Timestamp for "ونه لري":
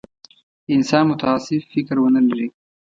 1.99-2.47